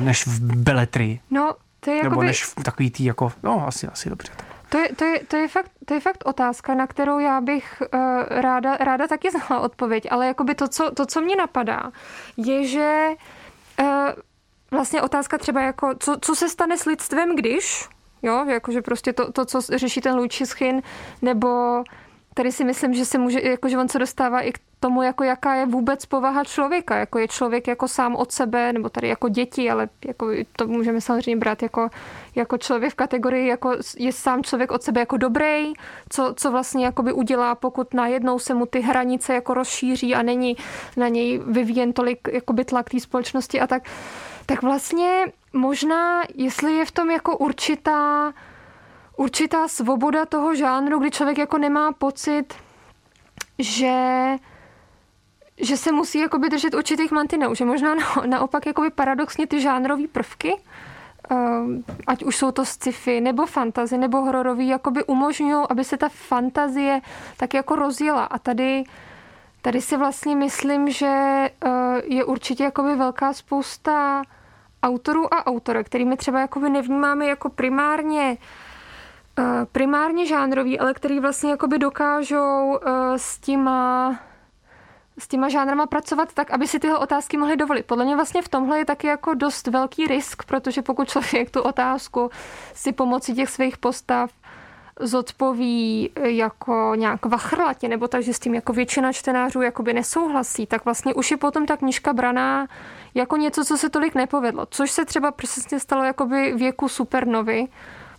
[0.00, 1.20] než v beletrii.
[1.30, 2.26] No, to je Nebo jakoby...
[2.26, 4.32] než v takový tý jako, no asi, asi dobře.
[4.36, 4.46] Tak.
[4.68, 7.82] To je, to, je, to, je fakt, to je fakt otázka, na kterou já bych
[7.94, 8.00] uh,
[8.40, 11.90] ráda, ráda taky znala odpověď, ale jakoby to, co, to, co mě napadá,
[12.36, 13.08] je, že
[13.80, 13.86] uh,
[14.70, 17.88] vlastně otázka třeba jako, co, co se stane s lidstvem, když,
[18.22, 20.82] jo, jakože prostě to, to co řeší ten Lučischin,
[21.22, 21.82] nebo
[22.40, 25.54] tady si myslím, že se může, jakože on se dostává i k tomu, jako jaká
[25.54, 29.70] je vůbec povaha člověka, jako je člověk jako sám od sebe, nebo tady jako děti,
[29.70, 31.88] ale jako to můžeme samozřejmě brát jako,
[32.34, 35.72] jako člověk v kategorii, jako je sám člověk od sebe jako dobrý,
[36.08, 40.56] co, co vlastně jakoby udělá, pokud najednou se mu ty hranice jako rozšíří a není
[40.96, 43.82] na něj vyvíjen tolik jakoby tlak té společnosti a tak,
[44.46, 48.32] tak vlastně možná, jestli je v tom jako určitá
[49.20, 52.54] určitá svoboda toho žánru, kdy člověk jako nemá pocit,
[53.58, 53.94] že
[55.62, 60.08] že se musí jakoby držet určitých mantinů, že možná na, naopak jakoby paradoxně ty žánrové
[60.08, 61.36] prvky, uh,
[62.06, 67.00] ať už jsou to sci-fi, nebo fantazy, nebo hororový, jakoby umožňují, aby se ta fantazie
[67.36, 68.24] tak jako rozjela.
[68.24, 68.84] A tady,
[69.62, 71.12] tady si vlastně myslím, že
[71.64, 71.70] uh,
[72.04, 74.22] je určitě jakoby velká spousta
[74.82, 78.36] autorů a autorek, kterými třeba jakoby nevnímáme jako primárně
[79.72, 82.78] primárně žánrový, ale který vlastně jakoby dokážou uh,
[83.16, 84.18] s těma
[85.18, 87.86] s těma žánrama pracovat tak, aby si tyhle otázky mohli dovolit.
[87.86, 91.60] Podle mě vlastně v tomhle je taky jako dost velký risk, protože pokud člověk tu
[91.60, 92.30] otázku
[92.74, 94.30] si pomocí těch svých postav
[95.00, 101.14] zodpoví jako nějak vachrlatě, nebo takže s tím jako většina čtenářů jakoby nesouhlasí, tak vlastně
[101.14, 102.66] už je potom ta knižka braná
[103.14, 104.66] jako něco, co se tolik nepovedlo.
[104.70, 107.68] Což se třeba přesně stalo jakoby věku supernovy,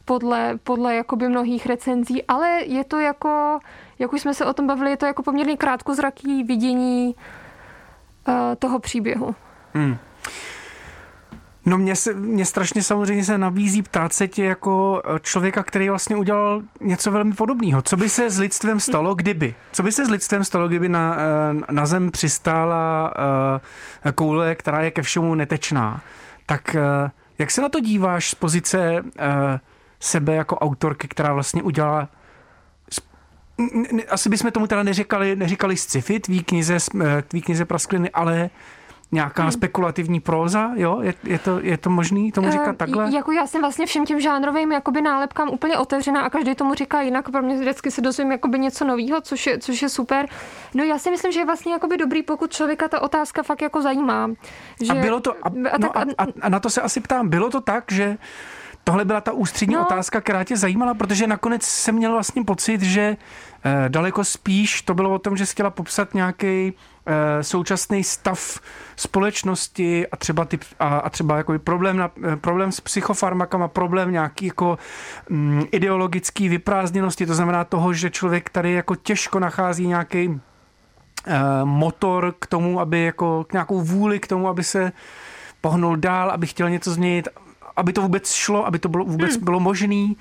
[0.06, 3.60] podle, podle jakoby mnohých recenzí, ale je to jako
[4.02, 7.16] jak už jsme se o tom bavili, je to jako poměrně krátkozraký vidění
[8.28, 9.36] uh, toho příběhu.
[9.74, 9.98] Hmm.
[11.66, 15.90] No mě, se, mě strašně samozřejmě se nabízí ptát se tě jako eh, člověka, který
[15.90, 17.82] vlastně udělal něco velmi podobného.
[17.82, 19.56] Co by se s lidstvem stalo, kdyby?
[19.72, 23.14] Co by se s lidstvem stalo, kdyby na, eh, na zem přistála
[24.16, 26.02] koule, která je ke všemu netečná?
[26.46, 26.76] Tak
[27.40, 29.04] jak se na to díváš z pozice
[30.02, 32.10] sebe jako autorky, která vlastně udělala
[34.10, 38.50] asi bychom tomu teda neříkali, neříkali sci-fi, tvý knize, eh, tvý knize praskliny, ale
[39.12, 39.52] nějaká hmm.
[39.52, 41.00] spekulativní próza, jo?
[41.02, 43.06] Je, je, to, je to možný tomu eh, říkat takhle?
[43.06, 46.74] Uh, jako já jsem vlastně všem těm žánrovým jakoby nálepkám úplně otevřená a každý tomu
[46.74, 47.30] říká jinak.
[47.30, 50.28] Pro mě vždycky se dozvím jakoby něco nového, což je, což je super.
[50.74, 53.82] No já si myslím, že je vlastně jakoby dobrý, pokud člověka ta otázka fakt jako
[53.82, 54.32] zajímá.
[54.82, 57.30] Že, a bylo to, a, a, no a, a, a na to se asi ptám,
[57.30, 58.18] bylo to tak, že
[58.84, 59.82] tohle byla ta ústřední no.
[59.82, 63.18] otázka, která tě zajímala, protože nakonec jsem měl vlastně pocit, že
[63.64, 66.74] eh, daleko spíš to bylo o tom, že jsi chtěla popsat nějaký
[67.06, 68.60] eh, současný stav
[68.96, 74.12] společnosti a třeba, typ, a, a třeba jako problém, na, eh, problém s psychofarmakama, problém
[74.12, 74.78] nějaký jako
[75.30, 80.40] mm, ideologický vyprázdněnosti, to znamená toho, že člověk tady jako těžko nachází nějaký
[81.64, 84.92] motor k tomu, aby jako k nějakou vůli k tomu, aby se
[85.62, 87.28] pohnul dál, aby chtěl něco změnit
[87.82, 89.46] aby to vůbec šlo, aby to bylo, vůbec hmm.
[89.46, 90.14] bylo možné,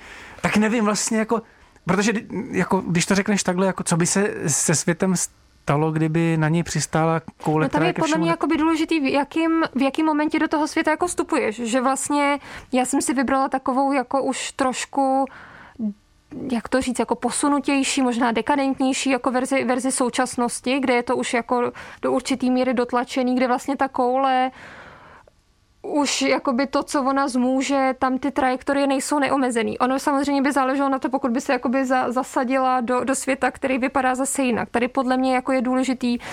[0.42, 1.42] tak nevím vlastně jako,
[1.84, 2.12] protože
[2.50, 6.62] jako, když to řekneš takhle, jako co by se se světem stalo, kdyby na něj
[6.62, 10.48] přistála koule, no tady je podle mě by důležitý, v jakým, v jakým momentě do
[10.48, 11.56] toho světa jako vstupuješ.
[11.56, 12.38] Že vlastně
[12.72, 15.26] já jsem si vybrala takovou jako už trošku
[16.52, 21.34] jak to říct, jako posunutější, možná dekadentnější jako verzi, verzi současnosti, kde je to už
[21.34, 24.50] jako do určitý míry dotlačený, kde vlastně ta koule
[25.82, 29.78] už jakoby to, co ona zmůže, tam ty trajektorie nejsou neomezený.
[29.78, 33.50] Ono samozřejmě by záleželo na to, pokud by se jakoby za, zasadila do, do světa,
[33.50, 34.70] který vypadá zase jinak.
[34.70, 36.24] Tady podle mě jako je důležitý uh,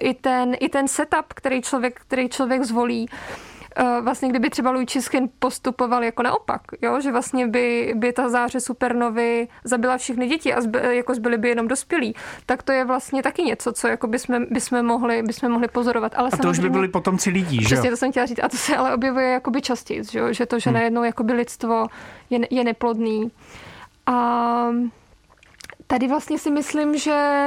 [0.00, 3.08] i, ten, i ten setup, který člověk, který člověk zvolí.
[3.10, 3.51] Eh,
[4.00, 7.00] vlastně kdyby třeba Lučiskin postupoval jako naopak, jo?
[7.00, 11.48] že vlastně by, by ta záře supernovy zabila všechny děti a zby, jako zbyli by
[11.48, 12.14] jenom dospělí,
[12.46, 16.12] tak to je vlastně taky něco, co jako bychom, bychom, mohli, bychom mohli pozorovat.
[16.16, 18.40] Ale a to už by byli potomci lidí, že Přesně to jsem chtěla říct.
[18.42, 20.74] A to se ale objevuje jakoby častěji, že, že to, že hmm.
[20.74, 21.86] najednou jakoby lidstvo
[22.30, 23.30] je, je neplodný.
[24.06, 24.68] A
[25.86, 27.46] tady vlastně si myslím, že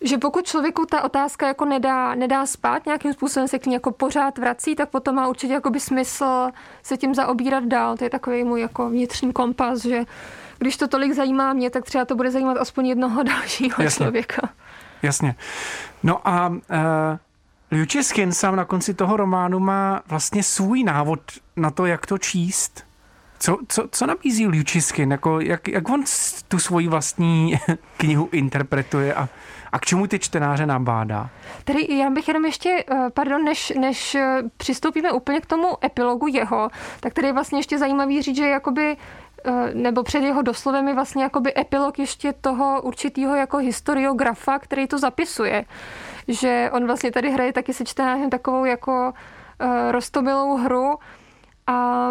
[0.00, 3.92] že pokud člověku ta otázka jako nedá, nedá spát, nějakým způsobem se k ní jako
[3.92, 6.50] pořád vrací, tak potom má určitě jakoby smysl
[6.82, 7.96] se tím zaobírat dál.
[7.96, 10.04] To je takový můj jako vnitřní kompas, že
[10.58, 14.04] když to tolik zajímá mě, tak třeba to bude zajímat aspoň jednoho dalšího Jasně.
[14.04, 14.48] člověka.
[15.02, 15.34] Jasně.
[16.02, 16.56] No a uh,
[17.70, 21.20] Liu Cixin sám na konci toho románu má vlastně svůj návod
[21.56, 22.89] na to, jak to číst.
[23.42, 25.10] Co, co, co nabízí Lučiskin?
[25.10, 26.04] Jako, jak, jak on
[26.48, 27.54] tu svoji vlastní
[27.96, 29.28] knihu interpretuje a,
[29.72, 31.30] a k čemu ty čtenáře nabádá?
[31.64, 36.26] Tady já bych jenom ještě, eh, pardon, než, než eh, přistoupíme úplně k tomu epilogu
[36.26, 38.96] jeho, tak tady je vlastně ještě zajímavý říct, že jakoby
[39.44, 44.86] eh, nebo před jeho doslovem je vlastně jakoby epilog ještě toho určitého jako historiografa, který
[44.86, 45.64] to zapisuje.
[46.28, 50.98] Že on vlastně tady hraje taky se čtenářem takovou jako uh, rostomilou hru
[51.66, 52.10] a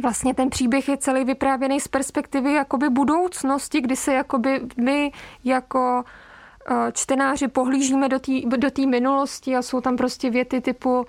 [0.00, 5.12] vlastně ten příběh je celý vyprávěný z perspektivy jakoby budoucnosti, kdy se jakoby my
[5.44, 6.04] jako
[6.70, 11.06] eh, čtenáři pohlížíme do té do minulosti a jsou tam prostě věty typu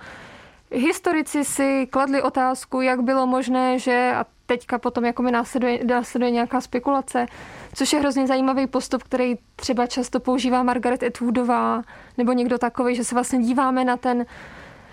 [0.72, 6.32] historici si kladli otázku, jak bylo možné, že a teďka potom jako mi následuje, následuje
[6.32, 7.26] nějaká spekulace,
[7.74, 11.82] což je hrozně zajímavý postup, který třeba často používá Margaret Atwoodová
[12.18, 14.26] nebo někdo takový, že se vlastně díváme na ten,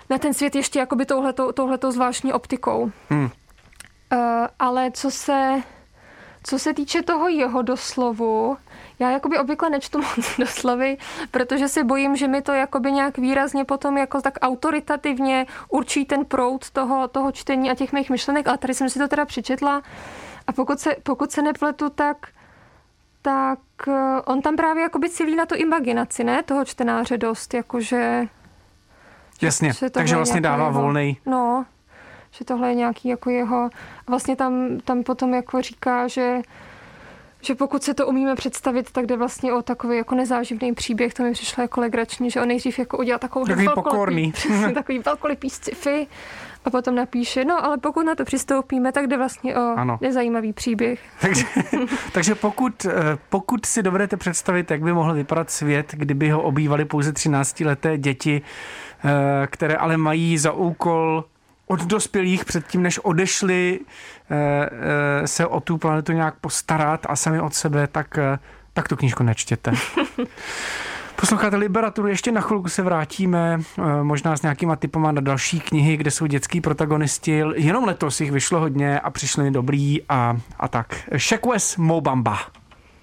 [0.09, 2.91] na ten svět ještě jakoby touhletou, touhletou zvláštní optikou.
[3.09, 3.29] Hmm.
[4.13, 4.19] Uh,
[4.59, 5.61] ale co se,
[6.43, 8.57] co se týče toho jeho doslovu,
[8.99, 10.97] já jakoby obvykle nečtu moc doslovy,
[11.31, 16.25] protože se bojím, že mi to jakoby nějak výrazně potom jako tak autoritativně určí ten
[16.25, 19.81] proud toho, toho čtení a těch mých myšlenek, ale tady jsem si to teda přečetla
[20.47, 22.17] a pokud se, pokud se nepletu, tak
[23.21, 26.43] tak eh, on tam právě jakoby cílí na tu imaginaci, ne?
[26.43, 28.23] Toho čtenáře dost, jakože...
[29.41, 31.15] Jasně, takže vlastně dává volnej.
[31.25, 31.65] No,
[32.31, 33.69] že tohle je nějaký jako jeho...
[34.07, 36.41] Vlastně tam, tam potom jako říká, že
[37.41, 41.23] že pokud se to umíme představit, tak jde vlastně o takový jako nezáživný příběh, to
[41.23, 44.33] mi přišlo jako legrační, že on nejdřív jako udělá takovou takový pokorný.
[44.73, 46.07] takový velkolepý sci-fi
[46.65, 49.97] a potom napíše, no ale pokud na to přistoupíme, tak jde vlastně o ano.
[50.01, 50.99] nezajímavý příběh.
[51.21, 51.45] Takže,
[52.11, 56.85] takže pokud, eh, pokud si dovedete představit, jak by mohl vypadat svět, kdyby ho obývali
[56.85, 58.41] pouze 13-leté děti,
[59.03, 61.23] eh, které ale mají za úkol
[61.71, 63.79] od dospělých předtím, než odešli
[64.31, 68.19] eh, se o tu planetu nějak postarat a sami od sebe, tak,
[68.73, 69.71] tak tu knížku nečtěte.
[71.15, 75.97] Posloucháte Liberaturu, ještě na chvilku se vrátíme, eh, možná s nějakýma typama na další knihy,
[75.97, 77.43] kde jsou dětský protagonisti.
[77.55, 80.95] Jenom letos jich vyšlo hodně a přišli dobrý a, a tak.
[81.17, 82.39] Šekves Mobamba.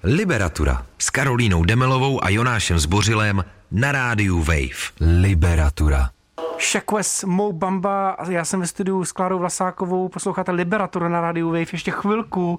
[0.03, 4.93] Liberatura s Karolínou Demelovou a Jonášem Zbořilem na rádiu Wave.
[5.01, 6.16] Liberatura.
[6.59, 11.91] Šekves Mobamba, já jsem ve studiu s Klárou Vlasákovou, posloucháte Liberaturu na rádiu Wave ještě
[11.91, 12.59] chvilku.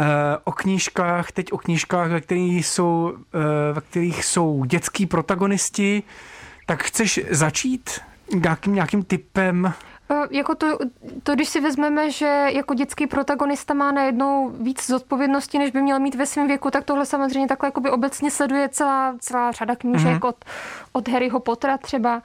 [0.00, 6.02] Eh, o knížkách, teď o knížkách, ve kterých jsou, eh, ve kterých jsou dětský protagonisti.
[6.66, 8.00] Tak chceš začít
[8.34, 9.72] nějakým, nějakým typem?
[10.10, 10.78] Eh, jako to,
[11.22, 16.00] to, když si vezmeme, že jako dětský protagonista má najednou víc zodpovědnosti, než by měl
[16.00, 20.28] mít ve svém věku, tak tohle samozřejmě takhle obecně sleduje celá, celá řada knížek mm-hmm.
[20.28, 20.44] od,
[20.92, 22.22] od Harryho Pottera třeba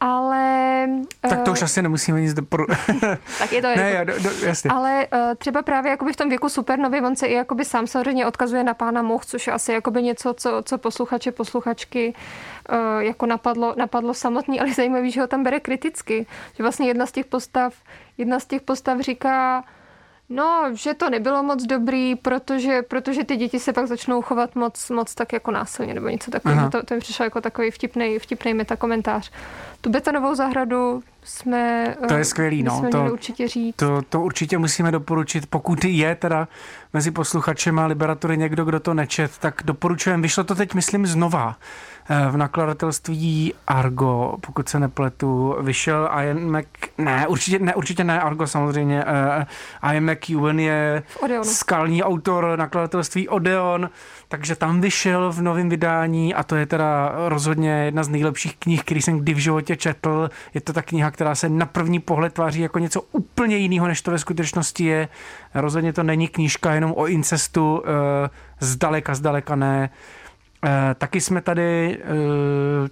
[0.00, 0.88] ale...
[1.20, 2.66] Tak to už uh, asi nemusíme nic dopor...
[3.38, 4.70] tak je to ne, jako, do, do, jasně.
[4.70, 8.26] Ale uh, třeba právě jakoby v tom věku supernový, on se i jakoby sám samozřejmě
[8.26, 12.14] odkazuje na pána Moh, což je asi jakoby něco, co, co posluchače, posluchačky
[12.72, 16.26] uh, jako napadlo, napadlo samotný, ale zajímavý, že ho tam bere kriticky.
[16.56, 17.74] Že vlastně jedna z těch postav,
[18.18, 19.64] jedna z těch postav říká,
[20.30, 24.90] No, že to nebylo moc dobrý, protože, protože ty děti se pak začnou chovat moc,
[24.90, 26.70] moc tak jako násilně nebo něco takového.
[26.70, 29.30] To, to mi přišlo jako takový vtipný, vtipný metakomentář.
[29.80, 32.82] Tu betonovou zahradu jsme, to je skvělý, no.
[32.92, 33.76] to, určitě říct.
[33.76, 35.46] To, to určitě musíme doporučit.
[35.46, 36.48] Pokud je teda
[36.92, 40.22] mezi posluchačema Liberatory někdo, kdo to nečet, tak doporučujem.
[40.22, 41.56] Vyšlo to teď, myslím, znova
[42.30, 46.66] v nakladatelství Argo, pokud se nepletu, vyšel Ian Mc...
[46.98, 49.04] Ne, určitě ne, určitě ne Argo samozřejmě.
[49.82, 51.02] Uh, Ian McEwen je
[51.42, 53.90] skalní autor nakladatelství Odeon,
[54.28, 58.82] takže tam vyšel v novém vydání a to je teda rozhodně jedna z nejlepších knih,
[58.82, 60.30] který jsem kdy v životě četl.
[60.54, 64.02] Je to ta kniha, která se na první pohled tváří jako něco úplně jiného, než
[64.02, 65.08] to ve skutečnosti je.
[65.54, 67.84] Rozhodně to není knížka jenom o incestu, uh,
[68.60, 69.90] zdaleka, zdaleka ne.
[70.64, 72.06] Eh, taky jsme tady eh,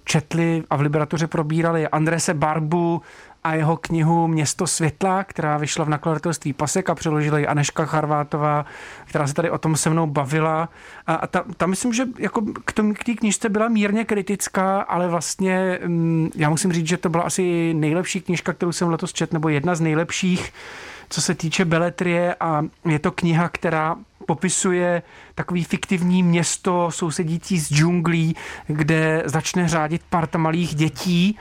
[0.03, 3.01] četli a v Liberatoře probírali Andrese Barbu
[3.47, 8.65] a jeho knihu Město světla, která vyšla v nakladatelství Pasek a přeložila ji Aneška Charvátová,
[9.05, 10.69] která se tady o tom se mnou bavila.
[11.07, 15.07] A, a ta, ta myslím, že jako k tomu k knižce byla mírně kritická, ale
[15.07, 19.35] vlastně mm, já musím říct, že to byla asi nejlepší knižka, kterou jsem letos četl,
[19.35, 20.53] nebo jedna z nejlepších,
[21.09, 23.95] co se týče beletrie a je to kniha, která
[24.25, 25.01] popisuje
[25.35, 28.35] takový fiktivní město sousedící s džunglí,
[28.67, 31.37] kde začne řádit parta malých dětí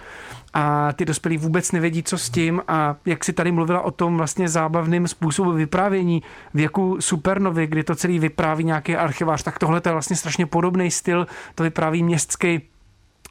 [0.59, 4.17] a ty dospělí vůbec nevědí, co s tím a jak si tady mluvila o tom
[4.17, 6.23] vlastně zábavným způsobu vyprávění
[6.55, 11.27] věku supernovy, kdy to celý vypráví nějaký archivář, tak tohle je vlastně strašně podobný styl,
[11.55, 12.61] to vypráví městský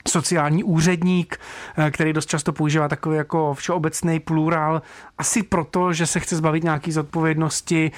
[0.08, 1.40] sociální úředník,
[1.78, 4.82] eh, který dost často používá takový jako všeobecný plurál,
[5.18, 7.92] asi proto, že se chce zbavit nějaký zodpovědnosti,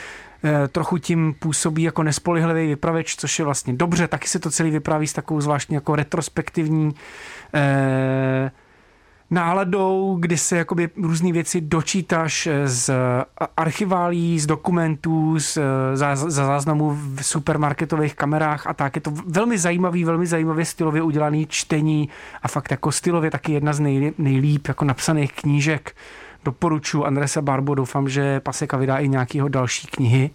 [0.43, 4.71] eh, trochu tím působí jako nespolehlivý vypraveč, což je vlastně dobře, taky se to celý
[4.71, 6.95] vypráví s takovou zvláštní jako retrospektivní
[7.53, 8.51] eh,
[9.29, 12.89] náladou, kdy se jakoby různé věci dočítáš z
[13.57, 15.57] archiválí, z dokumentů, z,
[15.93, 18.95] za, za záznamů v supermarketových kamerách a tak.
[18.95, 22.09] Je to velmi zajímavý, velmi zajímavě stylově udělaný čtení
[22.43, 25.95] a fakt jako stylově taky jedna z nej, nejlíp jako napsaných knížek.
[26.45, 30.29] Doporučuji Andresa Barbo, doufám, že Paseka vydá i nějakého další knihy.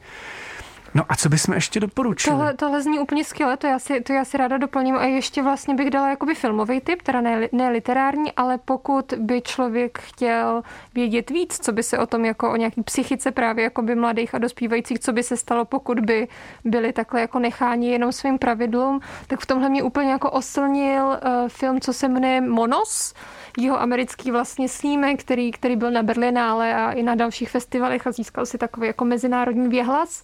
[0.94, 2.36] No a co bychom ještě doporučili?
[2.36, 5.42] Tohle, tohle zní úplně skvěle, to já, si, to já si ráda doplním a ještě
[5.42, 10.62] vlastně bych dala jakoby filmový typ, teda ne, ne literární, ale pokud by člověk chtěl
[10.94, 14.38] vědět víc, co by se o tom jako o nějaký psychice právě jakoby mladých a
[14.38, 16.28] dospívajících, co by se stalo, pokud by
[16.64, 21.48] byli takhle jako necháni jenom svým pravidlům, tak v tomhle mě úplně jako oslnil uh,
[21.48, 23.14] film, co se jmenuje Monos,
[23.58, 28.12] jeho americký vlastně snímek, který, který byl na Berlinále a i na dalších festivalech a
[28.12, 30.22] získal si takový jako mezinárodní věhlas.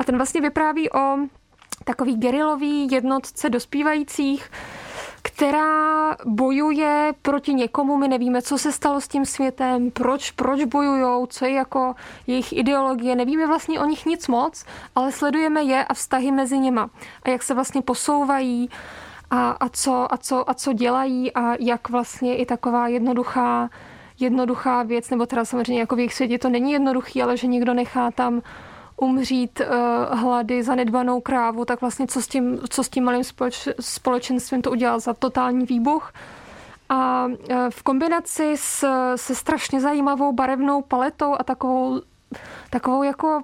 [0.00, 1.16] A ten vlastně vypráví o
[1.84, 4.50] takový gerilový jednotce dospívajících,
[5.22, 11.26] která bojuje proti někomu, my nevíme, co se stalo s tím světem, proč, proč bojujou,
[11.26, 11.94] co je jako
[12.26, 16.90] jejich ideologie, nevíme vlastně o nich nic moc, ale sledujeme je a vztahy mezi nima
[17.22, 18.70] a jak se vlastně posouvají
[19.30, 23.70] a, a, co, a, co, a co dělají a jak vlastně i taková jednoduchá
[24.20, 27.74] jednoduchá věc, nebo teda samozřejmě jako v jejich světě to není jednoduchý, ale že někdo
[27.74, 28.42] nechá tam
[29.00, 33.68] umřít uh, hlady zanedbanou krávu, tak vlastně co s tím, co s tím malým společ,
[33.80, 36.12] společenstvím to udělal za totální výbuch.
[36.88, 38.86] A uh, v kombinaci s,
[39.16, 42.00] se strašně zajímavou barevnou paletou a takovou,
[42.70, 43.42] takovou jako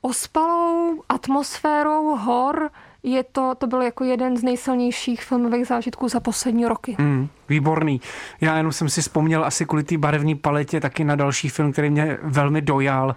[0.00, 2.70] ospalou atmosférou hor,
[3.02, 6.96] je to, to byl jako jeden z nejsilnějších filmových zážitků za poslední roky.
[6.98, 8.00] Mm, výborný.
[8.40, 11.90] Já jenom jsem si vzpomněl asi kvůli té barevné paletě taky na další film, který
[11.90, 13.16] mě velmi dojal.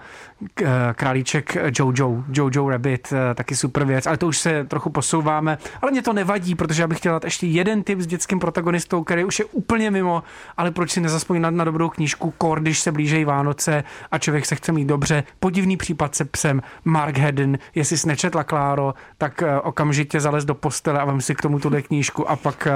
[0.64, 0.66] Eh,
[0.96, 5.58] Králíček Jojo, Jojo Rabbit, eh, taky super věc, ale to už se trochu posouváme.
[5.82, 9.04] Ale mě to nevadí, protože já bych chtěl dát ještě jeden tip s dětským protagonistou,
[9.04, 10.24] který už je úplně mimo,
[10.58, 14.56] ale proč si nezaspoňat na dobrou knížku Kor, když se blížejí Vánoce a člověk se
[14.56, 15.24] chce mít dobře.
[15.40, 20.56] Podivný případ se psem Mark Hedden, jestli jsi nečetla Kláro, tak eh, okamžitě zalez do
[20.56, 22.68] postele a vem si k tomu tuhle knížku a pak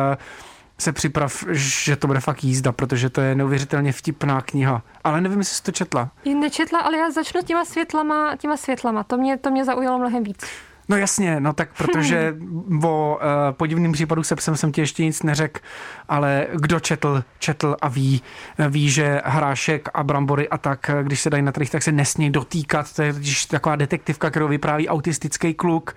[0.83, 4.83] se připrav, že to bude fakt jízda, protože to je neuvěřitelně vtipná kniha.
[5.03, 6.09] Ale nevím, jestli jsi to četla.
[6.39, 9.03] Nečetla, ale já začnu těma světlama, těma světlama.
[9.03, 10.45] To mě, to mě zaujalo mnohem víc.
[10.89, 12.35] No jasně, no tak protože
[12.83, 13.21] o uh,
[13.51, 15.61] podivným případu se psem jsem ti ještě nic neřekl,
[16.09, 18.21] ale kdo četl, četl a ví,
[18.69, 22.29] ví, že hrášek a brambory a tak, když se dají na trh, tak se nesmí
[22.29, 22.93] dotýkat.
[22.93, 23.13] To je
[23.49, 25.95] taková detektivka, kterou vypráví autistický kluk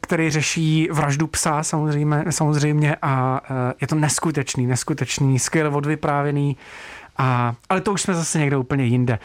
[0.00, 6.56] který řeší vraždu psa samozřejmě, samozřejmě a uh, je to neskutečný, neskutečný, skvěle odvyprávěný,
[7.18, 9.18] a, ale to už jsme zase někde úplně jinde.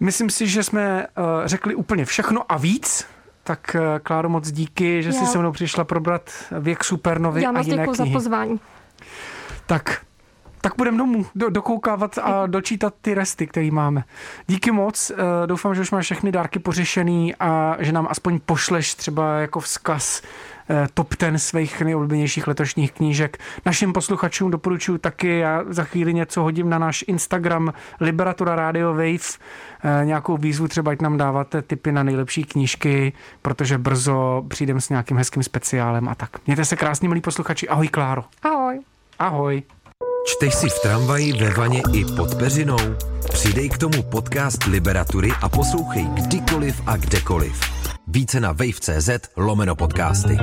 [0.00, 3.06] Myslím si, že jsme uh, řekli úplně všechno a víc,
[3.44, 5.14] tak uh, Kláro, moc díky, že Já.
[5.14, 6.30] jsi se mnou přišla probrat
[6.60, 7.96] věk supernovy Já a jiné knihy.
[7.96, 8.60] za pozvání.
[9.66, 10.00] Tak
[10.62, 14.04] tak budeme domů do, dokoukávat a dočítat ty resty, které máme.
[14.46, 18.94] Díky moc, uh, doufám, že už máš všechny dárky pořešený a že nám aspoň pošleš
[18.94, 23.38] třeba jako vzkaz uh, top ten svých nejoblíbenějších letošních knížek.
[23.66, 29.12] Našim posluchačům doporučuji taky, já za chvíli něco hodím na náš Instagram Liberatura Radio Wave,
[29.12, 34.88] uh, nějakou výzvu třeba, ať nám dáváte tipy na nejlepší knížky, protože brzo přijdem s
[34.88, 36.30] nějakým hezkým speciálem a tak.
[36.46, 37.68] Mějte se krásně, milí posluchači.
[37.68, 38.24] Ahoj, Kláro.
[38.42, 38.80] Ahoj.
[39.18, 39.62] Ahoj.
[40.24, 42.78] Čteš si v tramvaji, ve vaně i pod peřinou?
[43.32, 47.60] Přidej k tomu podcast Liberatury a poslouchej kdykoliv a kdekoliv.
[48.06, 50.38] Více na wave.cz lomeno podcasty.